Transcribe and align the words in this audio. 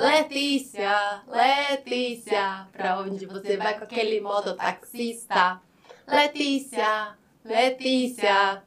Letícia, 0.00 1.22
Letícia, 1.28 2.66
pra 2.72 3.00
onde 3.00 3.26
você 3.26 3.58
vai 3.58 3.76
com 3.76 3.84
aquele 3.84 4.18
mototaxista? 4.18 5.60
Letícia, 6.08 7.18
Letícia, 7.44 8.62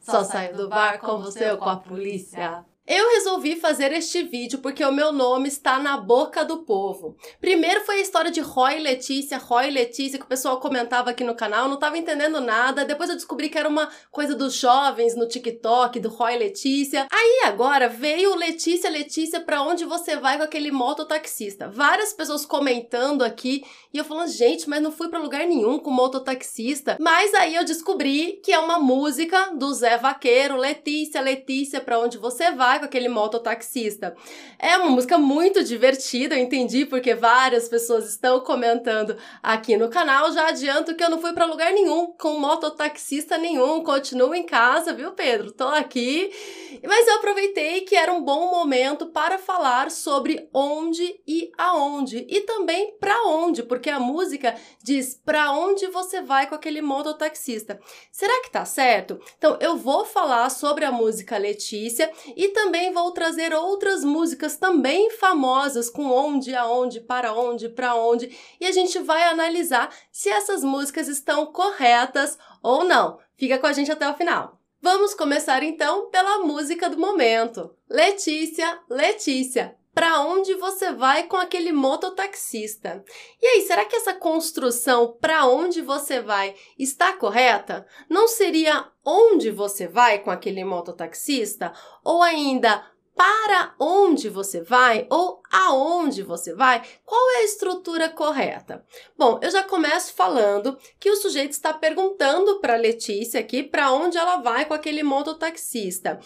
só 0.00 0.24
saio 0.24 0.56
do 0.56 0.66
bar 0.66 0.98
com 0.98 1.18
você 1.18 1.50
ou 1.50 1.58
com 1.58 1.68
a 1.68 1.76
polícia. 1.76 2.64
Eu 2.92 3.08
resolvi 3.10 3.54
fazer 3.54 3.92
este 3.92 4.20
vídeo 4.24 4.58
porque 4.58 4.84
o 4.84 4.90
meu 4.90 5.12
nome 5.12 5.46
está 5.46 5.78
na 5.78 5.96
boca 5.96 6.44
do 6.44 6.64
povo. 6.64 7.16
Primeiro 7.40 7.82
foi 7.82 7.98
a 7.98 8.00
história 8.00 8.32
de 8.32 8.40
Roy 8.40 8.80
Letícia, 8.80 9.38
Roy 9.38 9.70
Letícia, 9.70 10.18
que 10.18 10.24
o 10.24 10.28
pessoal 10.28 10.58
comentava 10.58 11.10
aqui 11.10 11.22
no 11.22 11.36
canal, 11.36 11.68
não 11.68 11.76
estava 11.76 11.96
entendendo 11.96 12.40
nada. 12.40 12.84
Depois 12.84 13.08
eu 13.08 13.14
descobri 13.14 13.48
que 13.48 13.56
era 13.56 13.68
uma 13.68 13.88
coisa 14.10 14.34
dos 14.34 14.54
jovens 14.54 15.14
no 15.14 15.28
TikTok, 15.28 16.00
do 16.00 16.08
Roy 16.08 16.36
Letícia. 16.36 17.06
Aí 17.12 17.42
agora 17.44 17.88
veio 17.88 18.34
Letícia, 18.34 18.90
Letícia, 18.90 19.38
para 19.38 19.62
onde 19.62 19.84
você 19.84 20.16
vai 20.16 20.36
com 20.36 20.42
aquele 20.42 20.72
mototaxista? 20.72 21.68
Várias 21.68 22.12
pessoas 22.12 22.44
comentando 22.44 23.22
aqui 23.22 23.62
e 23.92 23.98
eu 23.98 24.04
falando, 24.04 24.28
gente, 24.28 24.68
mas 24.68 24.80
não 24.80 24.92
fui 24.92 25.08
para 25.08 25.18
lugar 25.18 25.46
nenhum 25.46 25.78
com 25.78 25.90
mototaxista. 25.90 26.96
Mas 27.00 27.34
aí 27.34 27.56
eu 27.56 27.64
descobri 27.64 28.40
que 28.44 28.52
é 28.52 28.58
uma 28.58 28.78
música 28.78 29.50
do 29.56 29.72
Zé 29.74 29.96
Vaqueiro, 29.96 30.56
Letícia, 30.56 31.20
Letícia, 31.20 31.80
para 31.80 31.98
onde 31.98 32.16
você 32.16 32.52
vai 32.52 32.78
com 32.78 32.84
aquele 32.84 33.08
mototaxista. 33.08 34.14
É 34.58 34.76
uma 34.76 34.90
música 34.90 35.18
muito 35.18 35.64
divertida, 35.64 36.36
eu 36.36 36.42
entendi 36.42 36.86
porque 36.86 37.14
várias 37.14 37.68
pessoas 37.68 38.08
estão 38.08 38.38
comentando 38.40 39.16
aqui 39.42 39.76
no 39.76 39.88
canal. 39.88 40.30
Já 40.32 40.48
adianto 40.48 40.94
que 40.94 41.02
eu 41.02 41.10
não 41.10 41.20
fui 41.20 41.32
para 41.32 41.46
lugar 41.46 41.72
nenhum 41.72 42.12
com 42.12 42.38
mototaxista 42.38 43.36
nenhum. 43.38 43.82
Continuo 43.82 44.34
em 44.34 44.44
casa, 44.44 44.92
viu, 44.92 45.12
Pedro? 45.12 45.50
Tô 45.50 45.66
aqui. 45.66 46.30
Mas 46.86 47.08
eu 47.08 47.16
aproveitei 47.16 47.80
que 47.80 47.96
era 47.96 48.12
um 48.12 48.22
bom 48.22 48.50
momento 48.50 49.06
para 49.06 49.36
falar 49.36 49.90
sobre 49.90 50.48
onde 50.54 51.20
e 51.26 51.50
aonde 51.58 52.24
e 52.28 52.40
também 52.42 52.94
para 53.00 53.26
onde, 53.26 53.62
porque 53.62 53.79
a 53.88 54.00
música 54.00 54.54
diz 54.82 55.14
para 55.14 55.52
onde 55.52 55.86
você 55.86 56.20
vai 56.20 56.48
com 56.48 56.54
aquele 56.54 56.82
mototaxista. 56.82 57.80
Será 58.12 58.42
que 58.42 58.50
tá 58.50 58.64
certo? 58.64 59.18
Então 59.38 59.56
eu 59.60 59.76
vou 59.76 60.04
falar 60.04 60.50
sobre 60.50 60.84
a 60.84 60.92
música 60.92 61.38
Letícia 61.38 62.12
e 62.36 62.48
também 62.48 62.92
vou 62.92 63.10
trazer 63.12 63.54
outras 63.54 64.04
músicas 64.04 64.56
também 64.56 65.10
famosas 65.10 65.88
com 65.88 66.10
onde, 66.10 66.54
aonde, 66.54 67.00
para 67.00 67.32
onde, 67.32 67.68
para 67.68 67.94
onde, 67.94 68.36
e 68.60 68.66
a 68.66 68.72
gente 68.72 68.98
vai 68.98 69.22
analisar 69.22 69.94
se 70.10 70.28
essas 70.28 70.62
músicas 70.64 71.08
estão 71.08 71.46
corretas 71.46 72.36
ou 72.62 72.84
não. 72.84 73.18
Fica 73.36 73.58
com 73.58 73.66
a 73.66 73.72
gente 73.72 73.90
até 73.90 74.08
o 74.08 74.14
final. 74.14 74.60
Vamos 74.82 75.14
começar 75.14 75.62
então 75.62 76.10
pela 76.10 76.38
música 76.38 76.88
do 76.88 76.98
momento. 76.98 77.74
Letícia, 77.88 78.78
Letícia, 78.88 79.76
para 80.00 80.22
onde 80.22 80.54
você 80.54 80.94
vai 80.94 81.24
com 81.24 81.36
aquele 81.36 81.72
mototaxista. 81.72 83.04
E 83.38 83.46
aí, 83.46 83.60
será 83.60 83.84
que 83.84 83.94
essa 83.94 84.14
construção 84.14 85.14
para 85.20 85.44
onde 85.44 85.82
você 85.82 86.22
vai 86.22 86.54
está 86.78 87.12
correta? 87.12 87.86
Não 88.08 88.26
seria 88.26 88.88
onde 89.04 89.50
você 89.50 89.86
vai 89.86 90.18
com 90.20 90.30
aquele 90.30 90.64
mototaxista? 90.64 91.74
Ou 92.02 92.22
ainda 92.22 92.82
para 93.14 93.74
onde 93.78 94.30
você 94.30 94.62
vai 94.62 95.06
ou 95.10 95.42
aonde 95.52 96.22
você 96.22 96.54
vai? 96.54 96.80
Qual 97.04 97.32
é 97.32 97.36
a 97.36 97.44
estrutura 97.44 98.08
correta? 98.08 98.82
Bom, 99.18 99.38
eu 99.42 99.50
já 99.50 99.62
começo 99.62 100.14
falando 100.14 100.78
que 100.98 101.10
o 101.10 101.16
sujeito 101.16 101.52
está 101.52 101.74
perguntando 101.74 102.58
para 102.58 102.74
Letícia 102.74 103.38
aqui 103.38 103.62
para 103.62 103.92
onde 103.92 104.16
ela 104.16 104.38
vai 104.38 104.64
com 104.64 104.72
aquele 104.72 105.02
mototaxista. 105.02 106.18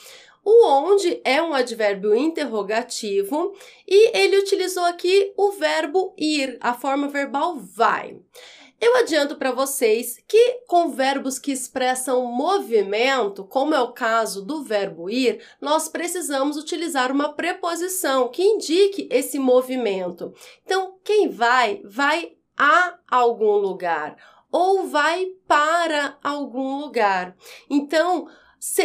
O 0.45 0.67
onde 0.67 1.21
é 1.25 1.43
um 1.43 1.55
advérbio 1.55 2.15
interrogativo 2.15 3.55
e 3.89 4.17
ele 4.17 4.39
utilizou 4.39 4.85
aqui 4.85 5.33
o 5.37 5.53
verbo 5.53 6.15
ir, 6.19 6.59
a 6.61 6.75
forma 6.75 7.09
verbal 7.09 7.57
vai. 7.57 8.19
Eu 8.81 8.97
adianto 8.97 9.37
para 9.37 9.51
vocês 9.51 10.23
que 10.29 10.61
com 10.67 10.91
verbos 10.91 11.39
que 11.39 11.51
expressam 11.51 12.27
movimento, 12.27 13.45
como 13.45 13.75
é 13.75 13.81
o 13.81 13.93
caso 13.93 14.45
do 14.45 14.63
verbo 14.63 15.09
ir, 15.09 15.43
nós 15.59 15.89
precisamos 15.89 16.59
utilizar 16.59 17.11
uma 17.11 17.33
preposição 17.33 18.29
que 18.29 18.43
indique 18.43 19.09
esse 19.11 19.39
movimento. 19.39 20.35
Então, 20.67 20.97
quem 21.03 21.31
vai, 21.31 21.81
vai 21.85 22.33
a 22.59 22.99
algum 23.11 23.57
lugar 23.57 24.17
ou 24.53 24.87
vai 24.87 25.27
para 25.49 26.19
algum 26.23 26.81
lugar. 26.81 27.35
Então, 27.71 28.29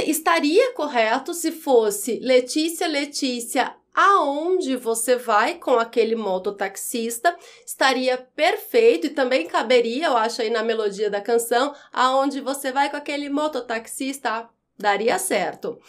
estaria 0.05 0.73
correto 0.73 1.33
se 1.33 1.51
fosse 1.51 2.19
Letícia, 2.19 2.87
Letícia, 2.87 3.75
aonde 3.95 4.75
você 4.75 5.15
vai 5.15 5.55
com 5.55 5.79
aquele 5.79 6.15
mototaxista, 6.15 7.35
estaria 7.65 8.17
perfeito 8.17 9.07
e 9.07 9.09
também 9.09 9.47
caberia, 9.47 10.07
eu 10.07 10.17
acho 10.17 10.41
aí 10.41 10.49
na 10.49 10.63
melodia 10.63 11.09
da 11.09 11.21
canção, 11.21 11.73
aonde 11.91 12.41
você 12.41 12.71
vai 12.71 12.89
com 12.89 12.97
aquele 12.97 13.29
mototaxista, 13.29 14.49
daria 14.77 15.17
certo. 15.17 15.79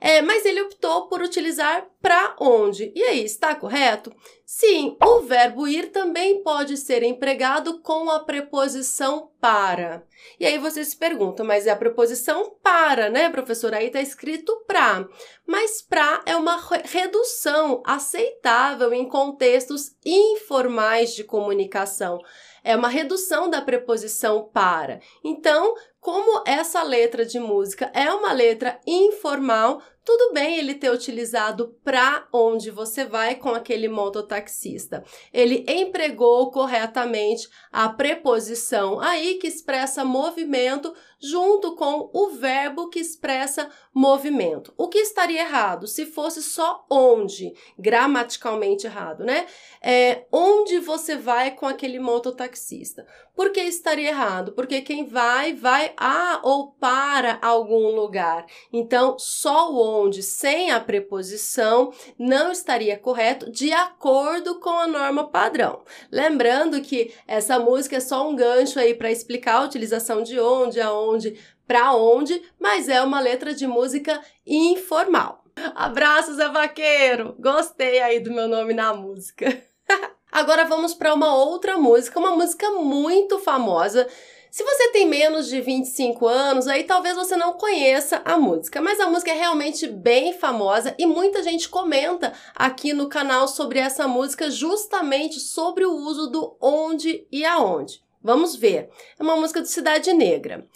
É, 0.00 0.22
mas 0.22 0.44
ele 0.44 0.62
optou 0.62 1.08
por 1.08 1.20
utilizar 1.20 1.86
para 2.00 2.36
onde. 2.40 2.92
E 2.94 3.02
aí, 3.02 3.24
está 3.24 3.54
correto? 3.54 4.12
Sim, 4.46 4.96
o 5.04 5.20
verbo 5.20 5.68
ir 5.68 5.90
também 5.90 6.42
pode 6.42 6.76
ser 6.76 7.02
empregado 7.02 7.80
com 7.80 8.08
a 8.08 8.20
preposição 8.20 9.30
para. 9.40 10.06
E 10.40 10.46
aí 10.46 10.58
você 10.58 10.84
se 10.84 10.96
pergunta, 10.96 11.44
mas 11.44 11.66
é 11.66 11.70
a 11.70 11.76
preposição 11.76 12.56
para, 12.62 13.10
né, 13.10 13.28
professora? 13.28 13.76
Aí 13.76 13.88
está 13.88 14.00
escrito 14.00 14.56
para. 14.66 15.06
Mas 15.46 15.82
para 15.82 16.22
é 16.24 16.34
uma 16.34 16.58
redução 16.84 17.82
aceitável 17.84 18.92
em 18.94 19.06
contextos 19.06 19.94
informais 20.04 21.14
de 21.14 21.24
comunicação. 21.24 22.18
É 22.64 22.76
uma 22.76 22.88
redução 22.88 23.48
da 23.48 23.60
preposição 23.60 24.48
para. 24.52 25.00
Então, 25.22 25.74
como 26.08 26.42
essa 26.46 26.82
letra 26.82 27.22
de 27.22 27.38
música 27.38 27.90
é 27.92 28.10
uma 28.10 28.32
letra 28.32 28.80
informal, 28.86 29.82
tudo 30.02 30.32
bem 30.32 30.56
ele 30.56 30.74
ter 30.74 30.90
utilizado 30.90 31.76
para 31.84 32.26
onde 32.32 32.70
você 32.70 33.04
vai 33.04 33.34
com 33.34 33.50
aquele 33.50 33.88
mototaxista. 33.88 35.04
Ele 35.30 35.66
empregou 35.68 36.50
corretamente 36.50 37.46
a 37.70 37.90
preposição 37.90 38.98
aí 39.00 39.34
que 39.34 39.46
expressa 39.46 40.06
movimento 40.06 40.94
junto 41.20 41.76
com 41.76 42.08
o 42.14 42.30
verbo 42.30 42.88
que 42.88 42.98
expressa 42.98 43.68
movimento. 43.92 44.72
O 44.78 44.88
que 44.88 44.98
estaria 44.98 45.42
errado 45.42 45.86
se 45.86 46.06
fosse 46.06 46.42
só 46.42 46.86
onde, 46.88 47.52
gramaticalmente 47.78 48.86
errado, 48.86 49.24
né? 49.24 49.46
É 49.82 50.24
onde 50.32 50.78
você 50.78 51.16
vai 51.16 51.50
com 51.50 51.66
aquele 51.66 51.98
mototaxista. 51.98 53.06
Por 53.34 53.52
que 53.52 53.60
estaria 53.60 54.08
errado? 54.08 54.52
Porque 54.52 54.80
quem 54.80 55.04
vai, 55.04 55.52
vai 55.52 55.92
a 55.98 56.40
ou 56.44 56.70
para 56.72 57.38
algum 57.42 57.88
lugar. 57.88 58.46
Então, 58.72 59.18
só 59.18 59.72
o 59.72 60.04
onde, 60.04 60.22
sem 60.22 60.70
a 60.70 60.78
preposição, 60.78 61.92
não 62.16 62.52
estaria 62.52 62.96
correto 62.96 63.50
de 63.50 63.72
acordo 63.72 64.60
com 64.60 64.70
a 64.70 64.86
norma 64.86 65.28
padrão. 65.28 65.82
Lembrando 66.10 66.80
que 66.80 67.12
essa 67.26 67.58
música 67.58 67.96
é 67.96 68.00
só 68.00 68.28
um 68.28 68.36
gancho 68.36 68.78
aí 68.78 68.94
para 68.94 69.10
explicar 69.10 69.56
a 69.56 69.64
utilização 69.64 70.22
de 70.22 70.38
onde, 70.38 70.80
aonde, 70.80 71.38
para 71.66 71.92
onde, 71.94 72.40
mas 72.58 72.88
é 72.88 73.02
uma 73.02 73.20
letra 73.20 73.52
de 73.52 73.66
música 73.66 74.20
informal. 74.46 75.44
Abraços, 75.74 76.36
Zé 76.36 76.48
Vaqueiro! 76.48 77.34
Gostei 77.38 78.00
aí 78.00 78.20
do 78.20 78.32
meu 78.32 78.46
nome 78.46 78.72
na 78.72 78.94
música. 78.94 79.60
Agora 80.30 80.64
vamos 80.64 80.94
para 80.94 81.12
uma 81.12 81.34
outra 81.34 81.76
música, 81.76 82.18
uma 82.18 82.30
música 82.30 82.70
muito 82.72 83.38
famosa 83.38 84.06
se 84.50 84.62
você 84.64 84.90
tem 84.92 85.06
menos 85.06 85.48
de 85.48 85.60
25 85.60 86.26
anos, 86.26 86.66
aí 86.66 86.84
talvez 86.84 87.16
você 87.16 87.36
não 87.36 87.52
conheça 87.52 88.22
a 88.24 88.38
música, 88.38 88.80
mas 88.80 88.98
a 88.98 89.08
música 89.08 89.30
é 89.30 89.34
realmente 89.34 89.86
bem 89.86 90.32
famosa 90.32 90.94
e 90.98 91.06
muita 91.06 91.42
gente 91.42 91.68
comenta 91.68 92.32
aqui 92.54 92.92
no 92.92 93.08
canal 93.08 93.46
sobre 93.46 93.78
essa 93.78 94.08
música, 94.08 94.50
justamente 94.50 95.38
sobre 95.38 95.84
o 95.84 95.92
uso 95.92 96.28
do 96.28 96.56
onde 96.60 97.26
e 97.30 97.44
aonde. 97.44 98.02
Vamos 98.22 98.56
ver. 98.56 98.90
É 99.18 99.22
uma 99.22 99.36
música 99.36 99.62
de 99.62 99.68
Cidade 99.68 100.12
Negra. 100.12 100.66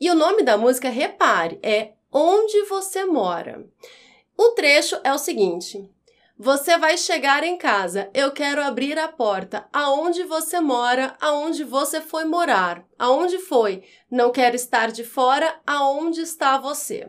E 0.00 0.10
o 0.10 0.14
nome 0.14 0.42
da 0.42 0.56
música, 0.56 0.88
repare, 0.88 1.58
é 1.62 1.92
Onde 2.12 2.62
Você 2.64 3.04
Mora. 3.04 3.64
O 4.36 4.50
trecho 4.50 4.98
é 5.02 5.12
o 5.12 5.18
seguinte: 5.18 5.88
Você 6.44 6.76
vai 6.76 6.98
chegar 6.98 7.44
em 7.44 7.56
casa. 7.56 8.10
Eu 8.12 8.32
quero 8.32 8.60
abrir 8.60 8.98
a 8.98 9.06
porta. 9.06 9.64
Aonde 9.72 10.24
você 10.24 10.58
mora? 10.58 11.16
Aonde 11.20 11.62
você 11.62 12.00
foi 12.00 12.24
morar? 12.24 12.84
Aonde 12.98 13.38
foi? 13.38 13.84
Não 14.10 14.32
quero 14.32 14.56
estar 14.56 14.90
de 14.90 15.04
fora. 15.04 15.60
Aonde 15.64 16.20
está 16.20 16.58
você? 16.58 17.08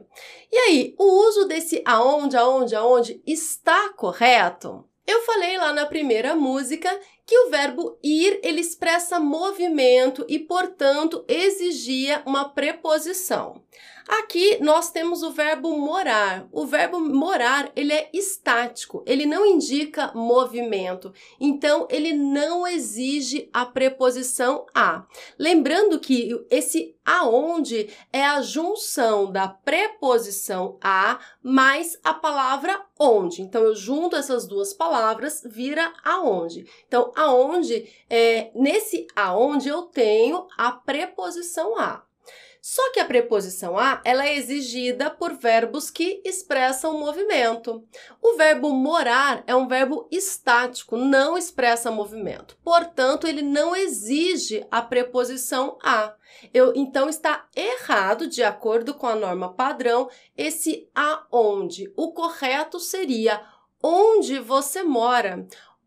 E 0.51 0.55
aí, 0.55 0.95
o 0.99 1.27
uso 1.27 1.45
desse 1.45 1.81
aonde, 1.83 2.37
aonde, 2.37 2.75
aonde 2.75 3.23
está 3.25 3.91
correto? 3.93 4.87
Eu 5.07 5.23
falei 5.23 5.57
lá 5.57 5.73
na 5.73 5.87
primeira 5.87 6.35
música 6.35 6.87
que 7.25 7.35
o 7.39 7.49
verbo 7.49 7.97
ir 8.03 8.39
ele 8.43 8.61
expressa 8.61 9.19
movimento 9.19 10.23
e, 10.29 10.37
portanto, 10.37 11.25
exigia 11.27 12.21
uma 12.27 12.49
preposição. 12.49 13.63
Aqui 14.07 14.57
nós 14.61 14.91
temos 14.91 15.23
o 15.23 15.31
verbo 15.31 15.77
morar. 15.77 16.47
O 16.51 16.65
verbo 16.65 16.99
morar, 16.99 17.71
ele 17.75 17.93
é 17.93 18.09
estático, 18.13 19.03
ele 19.05 19.25
não 19.25 19.45
indica 19.45 20.11
movimento. 20.13 21.13
Então 21.39 21.87
ele 21.89 22.13
não 22.13 22.67
exige 22.67 23.49
a 23.53 23.65
preposição 23.65 24.65
a. 24.73 25.05
Lembrando 25.37 25.99
que 25.99 26.45
esse 26.49 26.95
aonde 27.05 27.89
é 28.11 28.25
a 28.25 28.41
junção 28.41 29.31
da 29.31 29.47
preposição 29.47 30.77
a 30.81 31.19
mais 31.41 31.97
a 32.03 32.13
palavra 32.13 32.85
onde. 32.99 33.41
Então 33.41 33.63
eu 33.63 33.75
junto 33.75 34.15
essas 34.15 34.45
duas 34.47 34.73
palavras, 34.73 35.41
vira 35.45 35.93
aonde. 36.03 36.65
Então 36.87 37.11
aonde 37.15 37.89
é 38.09 38.51
nesse 38.55 39.07
aonde 39.15 39.69
eu 39.69 39.83
tenho 39.83 40.47
a 40.57 40.71
preposição 40.71 41.77
a. 41.77 42.03
Só 42.65 42.93
que 42.93 42.99
a 43.01 43.05
preposição 43.05 43.77
a, 43.77 44.01
ela 44.05 44.25
é 44.25 44.37
exigida 44.37 45.09
por 45.09 45.33
verbos 45.33 45.91
que 45.91 46.21
expressam 46.23 46.97
movimento. 46.97 47.85
O 48.21 48.37
verbo 48.37 48.71
morar 48.71 49.43
é 49.45 49.53
um 49.53 49.67
verbo 49.67 50.07
estático, 50.09 50.95
não 50.95 51.37
expressa 51.37 51.91
movimento. 51.91 52.57
Portanto, 52.63 53.27
ele 53.27 53.41
não 53.41 53.75
exige 53.75 54.65
a 54.71 54.81
preposição 54.81 55.77
a. 55.83 56.15
Eu, 56.53 56.71
então 56.73 57.09
está 57.09 57.49
errado, 57.53 58.27
de 58.27 58.41
acordo 58.41 58.93
com 58.93 59.07
a 59.07 59.15
norma 59.15 59.53
padrão, 59.53 60.09
esse 60.37 60.89
aonde. 60.95 61.91
O 61.97 62.13
correto 62.13 62.79
seria 62.79 63.43
onde 63.83 64.39
você 64.39 64.83
mora 64.83 65.45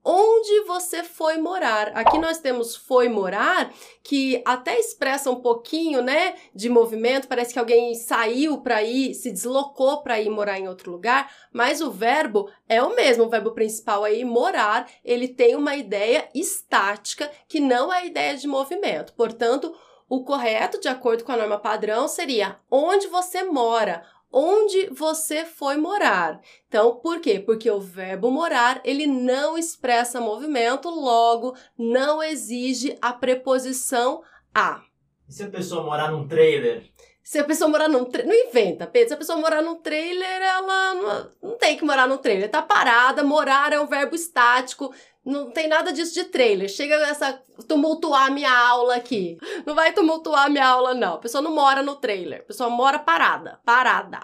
onde 0.08 0.60
você 0.60 1.02
foi 1.02 1.36
morar. 1.36 1.88
Aqui 1.88 2.16
nós 2.16 2.38
temos 2.38 2.76
foi 2.76 3.08
morar, 3.08 3.72
que 4.04 4.40
até 4.46 4.78
expressa 4.78 5.28
um 5.28 5.40
pouquinho, 5.40 6.00
né, 6.00 6.36
de 6.54 6.68
movimento, 6.68 7.26
parece 7.26 7.52
que 7.52 7.58
alguém 7.58 7.92
saiu 7.96 8.60
para 8.60 8.84
ir, 8.84 9.14
se 9.14 9.32
deslocou 9.32 10.02
para 10.02 10.20
ir 10.20 10.30
morar 10.30 10.60
em 10.60 10.68
outro 10.68 10.92
lugar, 10.92 11.28
mas 11.52 11.80
o 11.80 11.90
verbo 11.90 12.48
é 12.68 12.80
o 12.80 12.94
mesmo, 12.94 13.24
o 13.24 13.28
verbo 13.28 13.50
principal 13.50 14.04
aí, 14.04 14.24
morar, 14.24 14.88
ele 15.04 15.26
tem 15.26 15.56
uma 15.56 15.74
ideia 15.74 16.28
estática 16.32 17.28
que 17.48 17.58
não 17.58 17.92
é 17.92 18.06
ideia 18.06 18.36
de 18.36 18.46
movimento. 18.46 19.12
Portanto, 19.14 19.74
o 20.08 20.22
correto, 20.22 20.80
de 20.80 20.86
acordo 20.86 21.24
com 21.24 21.32
a 21.32 21.36
norma 21.36 21.58
padrão, 21.58 22.06
seria 22.06 22.60
onde 22.70 23.08
você 23.08 23.42
mora, 23.42 24.04
onde 24.38 24.90
você 24.90 25.46
foi 25.46 25.78
morar. 25.78 26.42
Então, 26.68 26.96
por 26.96 27.22
quê? 27.22 27.40
Porque 27.40 27.70
o 27.70 27.80
verbo 27.80 28.30
morar, 28.30 28.82
ele 28.84 29.06
não 29.06 29.56
expressa 29.56 30.20
movimento, 30.20 30.90
logo 30.90 31.56
não 31.78 32.22
exige 32.22 32.98
a 33.00 33.14
preposição 33.14 34.22
a. 34.54 34.82
E 35.26 35.32
se 35.32 35.42
a 35.42 35.48
pessoa 35.48 35.82
morar 35.82 36.10
num 36.12 36.28
trailer? 36.28 36.84
Se 37.26 37.40
a 37.40 37.44
pessoa 37.44 37.68
morar 37.68 37.88
num 37.88 38.04
trailer, 38.04 38.32
não 38.32 38.48
inventa, 38.48 38.86
Pedro. 38.86 39.08
Se 39.08 39.14
a 39.14 39.16
pessoa 39.16 39.36
morar 39.36 39.60
num 39.60 39.74
trailer, 39.74 40.40
ela 40.42 40.94
não, 40.94 41.30
não 41.42 41.58
tem 41.58 41.76
que 41.76 41.84
morar 41.84 42.06
num 42.06 42.18
trailer. 42.18 42.48
Tá 42.48 42.62
parada, 42.62 43.24
morar 43.24 43.72
é 43.72 43.80
um 43.80 43.86
verbo 43.88 44.14
estático. 44.14 44.94
Não 45.24 45.50
tem 45.50 45.66
nada 45.66 45.92
disso 45.92 46.14
de 46.14 46.22
trailer. 46.26 46.68
Chega 46.68 46.94
essa 46.94 47.32
tumultuar 47.66 48.30
minha 48.30 48.56
aula 48.56 48.94
aqui. 48.94 49.36
Não 49.66 49.74
vai 49.74 49.92
tumultuar 49.92 50.48
minha 50.48 50.68
aula, 50.68 50.94
não. 50.94 51.14
A 51.14 51.18
pessoa 51.18 51.42
não 51.42 51.52
mora 51.52 51.82
no 51.82 51.96
trailer. 51.96 52.42
A 52.42 52.44
pessoa 52.44 52.70
mora 52.70 52.96
parada. 52.96 53.58
Parada. 53.64 54.20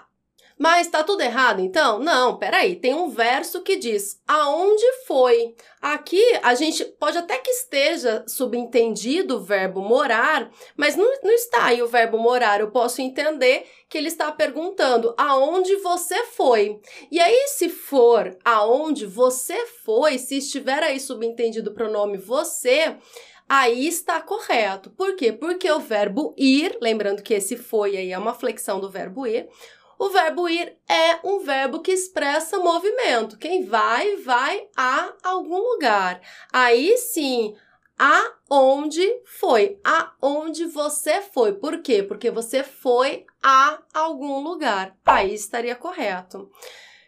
Mas 0.63 0.87
tá 0.87 1.03
tudo 1.03 1.19
errado 1.19 1.59
então? 1.59 1.99
Não, 1.99 2.37
peraí. 2.37 2.77
Tem 2.77 2.93
um 2.93 3.09
verso 3.09 3.63
que 3.63 3.75
diz 3.75 4.21
aonde 4.25 4.85
foi. 5.05 5.53
Aqui 5.81 6.23
a 6.41 6.55
gente 6.55 6.85
pode 6.85 7.17
até 7.17 7.37
que 7.37 7.51
esteja 7.51 8.23
subentendido 8.25 9.35
o 9.35 9.41
verbo 9.41 9.81
morar, 9.81 10.49
mas 10.77 10.95
não, 10.95 11.05
não 11.21 11.31
está 11.33 11.65
aí 11.65 11.83
o 11.83 11.87
verbo 11.89 12.17
morar. 12.17 12.61
Eu 12.61 12.71
posso 12.71 13.01
entender 13.01 13.65
que 13.89 13.97
ele 13.97 14.07
está 14.07 14.31
perguntando 14.31 15.13
aonde 15.17 15.75
você 15.75 16.23
foi. 16.27 16.79
E 17.11 17.19
aí, 17.19 17.43
se 17.49 17.67
for 17.67 18.33
aonde 18.45 19.05
você 19.05 19.65
foi, 19.83 20.17
se 20.17 20.37
estiver 20.37 20.81
aí 20.81 20.97
subentendido 20.97 21.71
o 21.71 21.73
pronome 21.73 22.17
você, 22.17 22.95
aí 23.49 23.85
está 23.85 24.21
correto. 24.21 24.89
Por 24.91 25.13
quê? 25.17 25.33
Porque 25.33 25.69
o 25.69 25.81
verbo 25.81 26.33
ir, 26.37 26.77
lembrando 26.81 27.21
que 27.21 27.33
esse 27.33 27.57
foi 27.57 27.97
aí 27.97 28.13
é 28.13 28.17
uma 28.17 28.33
flexão 28.33 28.79
do 28.79 28.89
verbo 28.89 29.27
ir, 29.27 29.49
o 30.03 30.09
verbo 30.09 30.49
ir 30.49 30.77
é 30.85 31.19
um 31.23 31.39
verbo 31.39 31.79
que 31.79 31.93
expressa 31.93 32.59
movimento. 32.59 33.37
Quem 33.37 33.63
vai, 33.63 34.17
vai 34.17 34.67
a 34.75 35.13
algum 35.23 35.57
lugar. 35.57 36.19
Aí 36.51 36.97
sim, 36.97 37.55
aonde 37.97 39.09
foi, 39.39 39.79
aonde 39.81 40.65
você 40.65 41.21
foi. 41.21 41.53
Por 41.53 41.81
quê? 41.81 42.03
Porque 42.03 42.29
você 42.29 42.63
foi 42.63 43.25
a 43.41 43.81
algum 43.93 44.41
lugar. 44.41 44.93
Aí 45.05 45.33
estaria 45.33 45.75
correto. 45.75 46.51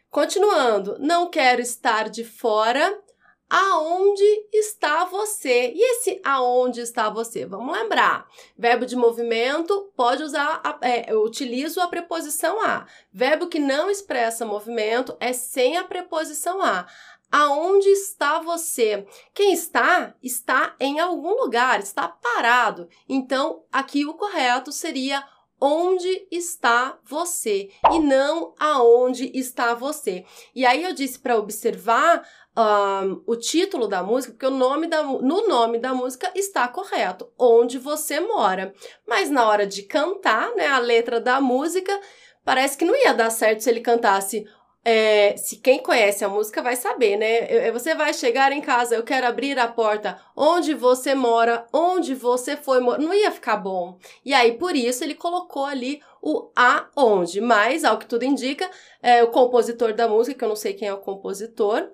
Continuando, 0.10 0.96
não 0.98 1.30
quero 1.30 1.62
estar 1.62 2.10
de 2.10 2.24
fora 2.24 2.98
Aonde 3.48 4.24
está 4.52 5.06
você? 5.06 5.72
E 5.76 5.92
esse 5.92 6.20
aonde 6.24 6.82
está 6.82 7.10
você? 7.10 7.46
Vamos 7.46 7.78
lembrar. 7.78 8.28
Verbo 8.58 8.86
de 8.86 8.96
movimento 8.96 9.92
pode 9.96 10.24
usar, 10.24 10.62
a, 10.64 10.80
é, 10.82 11.12
eu 11.12 11.22
utilizo 11.24 11.80
a 11.80 11.88
preposição 11.88 12.60
a. 12.60 12.88
Verbo 13.14 13.48
que 13.48 13.60
não 13.60 13.90
expressa 13.90 14.46
movimento 14.46 15.16
é 15.20 15.32
sem 15.32 15.78
a 15.78 15.84
preposição 15.84 16.62
a. 16.62 16.88
Aonde 17.32 17.90
está 17.90 18.40
você? 18.40 19.06
Quem 19.34 19.54
está, 19.54 20.16
está 20.24 20.76
em 20.80 21.00
algum 21.00 21.36
lugar, 21.42 21.80
está 21.80 22.08
parado. 22.08 22.88
Então, 23.08 23.64
aqui 23.72 24.06
o 24.06 24.14
correto 24.14 24.72
seria 24.72 25.24
onde 25.68 26.28
está 26.30 26.96
você 27.04 27.72
e 27.92 28.00
não 28.00 28.54
aonde 28.60 29.32
está 29.34 29.74
você. 29.74 30.24
E 30.54 30.64
aí 30.64 30.84
eu 30.84 30.94
disse 30.94 31.18
para 31.18 31.40
observar 31.40 32.24
um, 32.56 33.24
o 33.26 33.36
título 33.36 33.88
da 33.88 34.04
música, 34.04 34.32
porque 34.34 34.46
o 34.46 34.52
nome 34.52 34.86
da, 34.86 35.02
no 35.02 35.48
nome 35.48 35.80
da 35.80 35.92
música 35.92 36.32
está 36.36 36.68
correto, 36.68 37.32
onde 37.36 37.80
você 37.80 38.20
mora. 38.20 38.76
Mas 39.08 39.32
na 39.32 39.48
hora 39.48 39.66
de 39.66 39.82
cantar, 39.82 40.54
né, 40.56 40.68
a 40.68 40.78
letra 40.78 41.20
da 41.20 41.42
música, 41.42 42.00
parece 42.44 42.78
que 42.78 42.86
não 42.86 42.96
ia 42.96 43.12
dar 43.12 43.32
certo 43.32 43.62
se 43.62 43.70
ele 43.72 43.82
cantasse. 43.82 44.46
É, 44.88 45.36
se 45.36 45.56
quem 45.56 45.82
conhece 45.82 46.24
a 46.24 46.30
música 46.30 46.62
vai 46.62 46.76
saber, 46.76 47.18
né? 47.18 47.72
Você 47.72 47.96
vai 47.96 48.14
chegar 48.14 48.52
em 48.52 48.62
casa, 48.62 48.96
eu 48.96 49.02
quero 49.02 49.26
abrir 49.26 49.58
a 49.58 49.68
porta, 49.68 50.22
onde 50.36 50.76
você 50.76 51.16
mora, 51.16 51.66
onde 51.74 52.14
você 52.14 52.56
foi, 52.56 52.80
não 52.80 53.12
ia 53.12 53.32
ficar 53.32 53.58
bom. 53.58 53.98
E 54.24 54.32
aí, 54.32 54.52
por 54.54 54.76
isso, 54.76 55.04
ele 55.04 55.16
colocou 55.16 55.66
ali 55.66 56.04
o 56.22 56.52
aonde. 56.56 57.42
Mas, 57.42 57.84
ao 57.84 57.98
que 57.98 58.06
tudo 58.06 58.26
indica, 58.26 58.70
é, 59.02 59.24
o 59.24 59.32
compositor 59.32 59.92
da 59.92 60.08
música, 60.08 60.38
que 60.38 60.46
eu 60.46 60.50
não 60.50 60.56
sei 60.56 60.74
quem 60.74 60.88
é 60.88 60.94
o 60.94 61.00
compositor, 61.00 61.90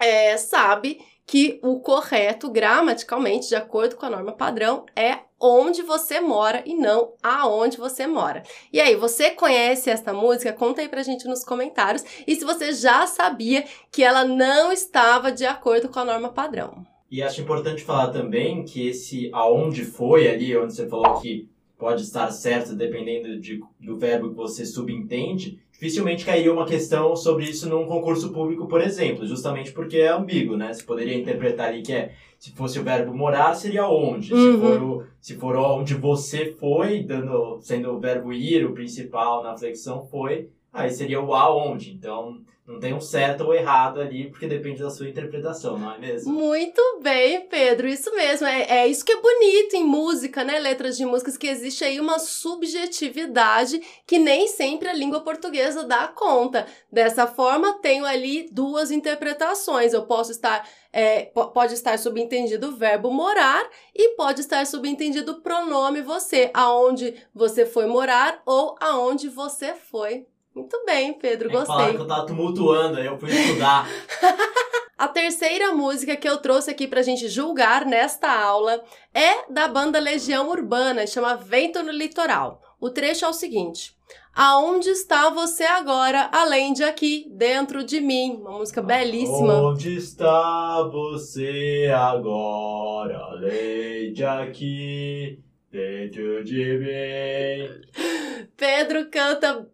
é, 0.00 0.36
sabe 0.36 1.00
que 1.24 1.60
o 1.62 1.78
correto, 1.78 2.50
gramaticalmente, 2.50 3.48
de 3.48 3.54
acordo 3.54 3.94
com 3.96 4.06
a 4.06 4.10
norma 4.10 4.32
padrão, 4.32 4.84
é 4.96 5.20
onde 5.46 5.82
você 5.82 6.20
mora 6.20 6.62
e 6.64 6.74
não 6.74 7.12
aonde 7.22 7.76
você 7.76 8.06
mora. 8.06 8.42
E 8.72 8.80
aí, 8.80 8.96
você 8.96 9.30
conhece 9.30 9.90
esta 9.90 10.14
música? 10.14 10.54
Conta 10.54 10.80
aí 10.80 10.88
pra 10.88 11.02
gente 11.02 11.28
nos 11.28 11.44
comentários. 11.44 12.02
E 12.26 12.34
se 12.34 12.44
você 12.46 12.72
já 12.72 13.06
sabia 13.06 13.64
que 13.92 14.02
ela 14.02 14.24
não 14.24 14.72
estava 14.72 15.30
de 15.30 15.44
acordo 15.44 15.90
com 15.90 16.00
a 16.00 16.04
norma 16.04 16.30
padrão. 16.30 16.86
E 17.10 17.22
acho 17.22 17.42
importante 17.42 17.84
falar 17.84 18.08
também 18.08 18.64
que 18.64 18.88
esse 18.88 19.28
aonde 19.32 19.84
foi 19.84 20.26
ali, 20.26 20.56
onde 20.56 20.74
você 20.74 20.88
falou 20.88 21.20
que 21.20 21.48
pode 21.76 22.02
estar 22.02 22.30
certo 22.30 22.74
dependendo 22.74 23.38
de, 23.38 23.60
do 23.78 23.96
verbo 23.96 24.30
que 24.30 24.36
você 24.36 24.64
subentende, 24.64 25.60
dificilmente 25.74 26.24
cairia 26.24 26.52
uma 26.52 26.64
questão 26.64 27.16
sobre 27.16 27.44
isso 27.44 27.68
num 27.68 27.84
concurso 27.84 28.32
público, 28.32 28.66
por 28.66 28.80
exemplo, 28.80 29.26
justamente 29.26 29.72
porque 29.72 29.98
é 29.98 30.08
ambíguo, 30.08 30.56
né? 30.56 30.72
Você 30.72 30.82
poderia 30.82 31.18
interpretar 31.18 31.68
ali 31.68 31.82
que 31.82 31.92
é, 31.92 32.12
se 32.38 32.52
fosse 32.52 32.78
o 32.78 32.84
verbo 32.84 33.12
morar, 33.12 33.54
seria 33.54 33.86
onde. 33.88 34.32
Uhum. 34.32 34.52
Se, 34.52 34.58
for 34.60 34.82
o, 34.82 35.04
se 35.20 35.34
for 35.36 35.56
onde 35.56 35.94
você 35.94 36.54
foi, 36.58 37.02
dando, 37.02 37.58
sendo 37.60 37.90
o 37.90 37.98
verbo 37.98 38.32
ir 38.32 38.64
o 38.64 38.72
principal 38.72 39.42
na 39.42 39.56
flexão, 39.56 40.06
foi, 40.06 40.48
aí 40.74 40.90
seria 40.90 41.20
o 41.20 41.32
aonde. 41.32 41.92
Então, 41.92 42.42
não 42.66 42.80
tem 42.80 42.94
um 42.94 43.00
certo 43.00 43.42
ou 43.42 43.54
errado 43.54 44.00
ali, 44.00 44.30
porque 44.30 44.46
depende 44.46 44.82
da 44.82 44.88
sua 44.88 45.06
interpretação, 45.06 45.78
não 45.78 45.92
é 45.92 45.98
mesmo? 45.98 46.32
Muito 46.32 46.80
bem, 47.02 47.42
Pedro, 47.42 47.86
isso 47.86 48.10
mesmo. 48.14 48.46
É, 48.46 48.78
é 48.78 48.88
isso 48.88 49.04
que 49.04 49.12
é 49.12 49.20
bonito 49.20 49.74
em 49.74 49.84
música, 49.84 50.42
né? 50.42 50.58
Letras 50.58 50.96
de 50.96 51.04
músicas, 51.04 51.36
que 51.36 51.46
existe 51.46 51.84
aí 51.84 52.00
uma 52.00 52.18
subjetividade 52.18 53.82
que 54.06 54.18
nem 54.18 54.48
sempre 54.48 54.88
a 54.88 54.94
língua 54.94 55.20
portuguesa 55.20 55.84
dá 55.84 56.08
conta. 56.08 56.66
Dessa 56.90 57.26
forma, 57.26 57.80
tenho 57.82 58.06
ali 58.06 58.48
duas 58.50 58.90
interpretações. 58.90 59.92
Eu 59.92 60.06
posso 60.06 60.30
estar. 60.32 60.66
É, 60.90 61.24
pode 61.52 61.74
estar 61.74 61.98
subentendido 61.98 62.68
o 62.68 62.76
verbo 62.76 63.10
morar 63.10 63.68
e 63.94 64.16
pode 64.16 64.40
estar 64.40 64.64
subentendido 64.64 65.32
o 65.32 65.42
pronome 65.42 66.00
você, 66.00 66.50
aonde 66.54 67.14
você 67.34 67.66
foi 67.66 67.84
morar 67.86 68.40
ou 68.46 68.76
aonde 68.80 69.28
você 69.28 69.74
foi 69.74 70.24
muito 70.54 70.84
bem, 70.86 71.12
Pedro, 71.14 71.48
é 71.48 71.52
gostei. 71.52 71.74
Falaram 71.74 71.94
que 71.94 72.00
eu 72.02 72.06
tava 72.06 72.26
tumultuando, 72.26 72.98
aí 72.98 73.06
eu 73.06 73.18
fui 73.18 73.30
estudar. 73.30 73.86
A 74.96 75.08
terceira 75.08 75.72
música 75.72 76.16
que 76.16 76.28
eu 76.28 76.38
trouxe 76.38 76.70
aqui 76.70 76.86
pra 76.86 77.02
gente 77.02 77.28
julgar 77.28 77.84
nesta 77.84 78.30
aula 78.30 78.82
é 79.12 79.50
da 79.52 79.66
banda 79.66 79.98
Legião 79.98 80.48
Urbana, 80.48 81.06
chama 81.06 81.34
Vento 81.34 81.82
no 81.82 81.90
Litoral. 81.90 82.62
O 82.80 82.88
trecho 82.88 83.24
é 83.24 83.28
o 83.28 83.32
seguinte: 83.32 83.96
Aonde 84.32 84.90
está 84.90 85.30
você 85.30 85.64
agora, 85.64 86.28
além 86.32 86.72
de 86.72 86.82
aqui, 86.82 87.26
dentro 87.30 87.84
de 87.84 88.00
mim? 88.00 88.38
Uma 88.40 88.58
música 88.58 88.82
belíssima. 88.82 89.54
Onde 89.62 89.96
está 89.96 90.82
você 90.84 91.92
agora, 91.94 93.16
além 93.16 94.12
de 94.12 94.24
aqui, 94.24 95.38
dentro 95.70 96.42
de 96.44 96.78
mim? 96.78 98.46
Pedro 98.56 99.08
canta 99.10 99.68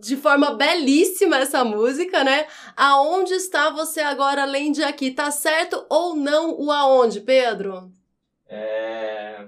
de 0.00 0.16
forma 0.16 0.52
belíssima 0.54 1.38
essa 1.38 1.64
música, 1.64 2.22
né? 2.24 2.46
Aonde 2.76 3.34
está 3.34 3.70
você 3.70 4.00
agora 4.00 4.42
além 4.42 4.72
de 4.72 4.82
aqui? 4.82 5.10
Tá 5.10 5.30
certo 5.30 5.84
ou 5.88 6.14
não 6.14 6.58
o 6.60 6.70
aonde, 6.70 7.20
Pedro? 7.20 7.90
É... 8.48 9.46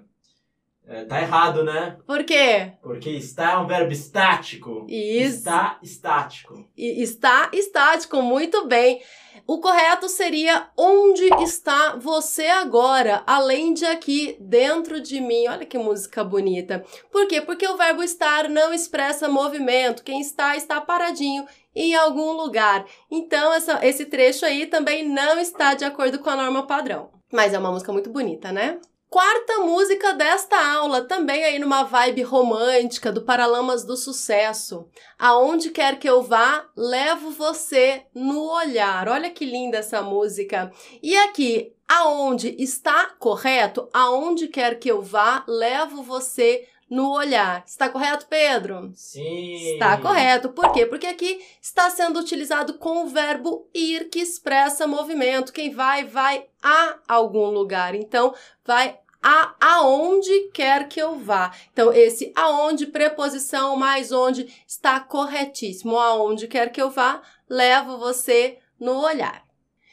é 0.88 1.04
tá 1.04 1.20
errado, 1.20 1.62
né? 1.62 1.98
Por 2.06 2.24
quê? 2.24 2.72
Porque 2.82 3.10
está 3.10 3.52
é 3.52 3.58
um 3.58 3.66
verbo 3.66 3.92
estático. 3.92 4.86
Isso. 4.88 5.36
Está 5.36 5.78
estático. 5.82 6.66
E 6.74 7.02
está 7.02 7.50
estático, 7.52 8.22
muito 8.22 8.66
bem. 8.66 9.02
O 9.46 9.60
correto 9.60 10.08
seria 10.08 10.68
onde 10.76 11.24
está 11.42 11.96
você 11.96 12.46
agora, 12.46 13.22
além 13.26 13.74
de 13.74 13.84
aqui 13.84 14.36
dentro 14.40 15.00
de 15.00 15.20
mim. 15.20 15.46
Olha 15.46 15.66
que 15.66 15.76
música 15.76 16.24
bonita. 16.24 16.82
Por 17.12 17.26
quê? 17.26 17.40
Porque 17.40 17.68
o 17.68 17.76
verbo 17.76 18.02
estar 18.02 18.48
não 18.48 18.72
expressa 18.72 19.28
movimento. 19.28 20.02
Quem 20.02 20.20
está 20.20 20.56
está 20.56 20.80
paradinho 20.80 21.46
em 21.74 21.94
algum 21.94 22.32
lugar. 22.32 22.86
Então 23.10 23.52
essa, 23.52 23.78
esse 23.86 24.06
trecho 24.06 24.46
aí 24.46 24.66
também 24.66 25.06
não 25.06 25.38
está 25.38 25.74
de 25.74 25.84
acordo 25.84 26.18
com 26.18 26.30
a 26.30 26.36
norma 26.36 26.66
padrão. 26.66 27.10
Mas 27.30 27.52
é 27.52 27.58
uma 27.58 27.70
música 27.70 27.92
muito 27.92 28.10
bonita, 28.10 28.50
né? 28.50 28.78
Quarta 29.10 29.60
música 29.60 30.12
desta 30.12 30.58
aula, 30.74 31.00
também 31.00 31.42
aí 31.42 31.58
numa 31.58 31.82
vibe 31.82 32.20
romântica 32.20 33.10
do 33.10 33.22
Paralamas 33.22 33.82
do 33.82 33.96
Sucesso. 33.96 34.86
Aonde 35.18 35.70
quer 35.70 35.98
que 35.98 36.06
eu 36.06 36.22
vá, 36.22 36.68
levo 36.76 37.30
você 37.30 38.04
no 38.14 38.50
olhar. 38.50 39.08
Olha 39.08 39.30
que 39.30 39.46
linda 39.46 39.78
essa 39.78 40.02
música. 40.02 40.70
E 41.02 41.16
aqui, 41.16 41.72
aonde 41.88 42.54
está 42.58 43.06
correto? 43.18 43.88
Aonde 43.94 44.46
quer 44.46 44.78
que 44.78 44.90
eu 44.90 45.00
vá, 45.00 45.42
levo 45.48 46.02
você 46.02 46.68
no 46.88 47.12
olhar. 47.12 47.62
Está 47.66 47.88
correto, 47.88 48.26
Pedro? 48.26 48.90
Sim. 48.94 49.72
Está 49.72 49.96
correto. 49.98 50.48
Por 50.50 50.72
quê? 50.72 50.86
Porque 50.86 51.06
aqui 51.06 51.44
está 51.60 51.90
sendo 51.90 52.18
utilizado 52.18 52.74
com 52.74 53.04
o 53.04 53.08
verbo 53.08 53.68
ir, 53.74 54.08
que 54.08 54.20
expressa 54.20 54.86
movimento. 54.86 55.52
Quem 55.52 55.70
vai, 55.70 56.04
vai 56.04 56.46
a 56.62 56.98
algum 57.06 57.50
lugar. 57.50 57.94
Então, 57.94 58.34
vai 58.64 58.98
a 59.22 59.54
aonde 59.60 60.50
quer 60.52 60.88
que 60.88 61.00
eu 61.00 61.16
vá. 61.16 61.52
Então, 61.72 61.92
esse 61.92 62.32
aonde, 62.36 62.86
preposição 62.86 63.76
mais 63.76 64.12
onde, 64.12 64.48
está 64.66 65.00
corretíssimo. 65.00 65.98
Aonde 65.98 66.46
quer 66.46 66.70
que 66.70 66.80
eu 66.80 66.90
vá, 66.90 67.20
levo 67.48 67.98
você 67.98 68.58
no 68.78 69.00
olhar. 69.00 69.47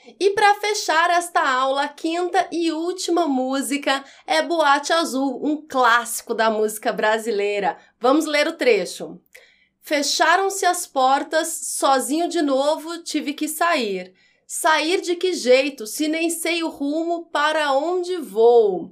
E 0.08 0.30
para 0.32 0.54
fechar 0.56 1.10
esta 1.10 1.42
aula, 1.42 1.84
a 1.84 1.88
quinta 1.88 2.48
e 2.52 2.72
última 2.72 3.28
música 3.28 4.06
é 4.28 4.40
Boate 4.40 4.94
Azul, 4.94 5.42
um 5.44 5.66
clássico 5.68 6.36
da 6.36 6.48
música 6.48 6.94
brasileira. 6.94 7.76
Vamos 8.00 8.26
ler 8.26 8.48
o 8.48 8.54
trecho. 8.54 9.20
Fecharam-se 9.82 10.64
as 10.64 10.86
portas, 10.86 11.48
sozinho 11.48 12.30
de 12.30 12.44
novo 12.44 13.00
tive 13.00 13.34
que 13.34 13.48
sair. 13.48 14.14
Sair 14.46 15.02
de 15.02 15.16
que 15.16 15.34
jeito, 15.34 15.88
se 15.88 16.08
nem 16.08 16.30
sei 16.30 16.62
o 16.62 16.70
rumo 16.70 17.26
para 17.32 17.72
onde 17.74 18.16
vou? 18.18 18.92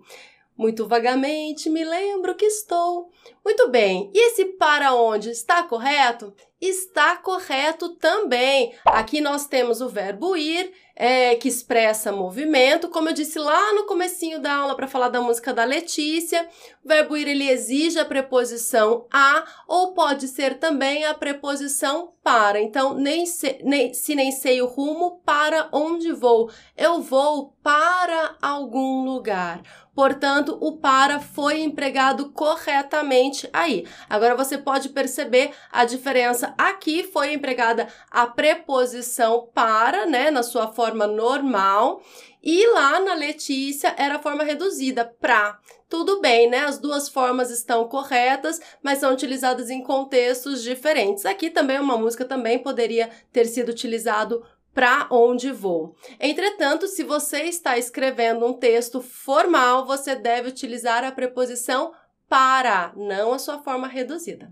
Muito 0.58 0.88
vagamente 0.88 1.70
me 1.70 1.84
lembro 1.84 2.34
que 2.34 2.46
estou. 2.46 3.12
Muito 3.46 3.70
bem, 3.70 4.10
e 4.14 4.30
esse 4.30 4.46
para 4.46 4.96
onde 4.96 5.30
está 5.30 5.62
correto? 5.62 6.34
Está 6.64 7.18
correto 7.18 7.90
também. 7.90 8.74
Aqui 8.86 9.20
nós 9.20 9.46
temos 9.46 9.82
o 9.82 9.90
verbo 9.90 10.38
ir, 10.38 10.72
é, 10.96 11.36
que 11.36 11.50
expressa 11.50 12.10
movimento, 12.10 12.88
como 12.88 13.10
eu 13.10 13.14
disse 13.14 13.38
lá 13.38 13.74
no 13.74 13.84
comecinho 13.84 14.40
da 14.40 14.54
aula 14.56 14.74
para 14.74 14.88
falar 14.88 15.10
da 15.10 15.20
música 15.20 15.54
da 15.54 15.66
Letícia. 15.66 16.48
O 16.82 16.88
verbo 16.88 17.18
ir 17.18 17.28
ele 17.28 17.50
exige 17.50 18.00
a 18.00 18.06
preposição 18.06 19.06
a 19.12 19.44
ou 19.68 19.94
pode 19.94 20.30
ser 20.30 20.58
também 20.58 21.04
a 21.04 21.14
preposição 21.14 22.14
para. 22.24 22.62
Então, 22.62 22.94
nem 22.94 23.26
se, 23.26 23.60
nem, 23.64 23.94
se 23.94 24.16
nem 24.16 24.32
sei 24.32 24.62
o 24.62 24.66
rumo, 24.66 25.22
para 25.26 25.68
onde 25.74 26.14
vou? 26.14 26.50
Eu 26.78 27.02
vou 27.02 27.54
para 27.62 28.38
algum 28.42 29.04
lugar. 29.04 29.62
Portanto, 29.96 30.58
o 30.60 30.78
para 30.78 31.20
foi 31.20 31.62
empregado 31.62 32.32
corretamente 32.32 33.48
aí. 33.54 33.86
Agora 34.10 34.36
você 34.36 34.58
pode 34.58 34.90
perceber 34.90 35.52
a 35.72 35.86
diferença. 35.86 36.53
Aqui 36.58 37.04
foi 37.04 37.34
empregada 37.34 37.88
a 38.10 38.28
preposição 38.28 39.50
para, 39.54 40.06
né, 40.06 40.32
na 40.32 40.44
sua 40.44 40.68
forma 40.68 41.08
normal, 41.08 42.02
e 42.42 42.68
lá 42.74 43.00
na 43.00 43.14
Letícia 43.14 43.96
era 43.98 44.16
a 44.16 44.22
forma 44.22 44.44
reduzida, 44.44 45.06
pra. 45.06 45.60
Tudo 45.88 46.20
bem, 46.20 46.50
né? 46.50 46.60
As 46.66 46.78
duas 46.78 47.08
formas 47.08 47.50
estão 47.50 47.88
corretas, 47.88 48.60
mas 48.82 48.98
são 48.98 49.14
utilizadas 49.14 49.70
em 49.70 49.82
contextos 49.82 50.62
diferentes. 50.62 51.26
Aqui 51.26 51.50
também 51.50 51.80
uma 51.80 51.98
música 51.98 52.26
também 52.26 52.60
poderia 52.60 53.10
ter 53.32 53.46
sido 53.46 53.70
utilizado 53.70 54.44
para 54.74 55.08
onde 55.12 55.52
vou. 55.52 55.96
Entretanto, 56.20 56.88
se 56.88 57.04
você 57.04 57.44
está 57.44 57.78
escrevendo 57.78 58.46
um 58.46 58.54
texto 58.54 59.02
formal, 59.02 59.86
você 59.86 60.16
deve 60.16 60.50
utilizar 60.50 61.04
a 61.04 61.12
preposição 61.12 61.94
para, 62.28 62.92
não 62.96 63.34
a 63.34 63.40
sua 63.40 63.60
forma 63.60 63.88
reduzida. 63.88 64.52